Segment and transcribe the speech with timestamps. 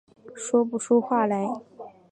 [0.35, 1.47] 说不出话来